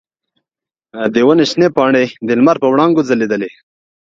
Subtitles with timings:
[1.13, 3.51] د ونې شنې پاڼې د لمر په وړانګو ځلیدلې.